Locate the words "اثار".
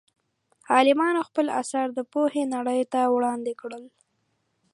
1.61-1.87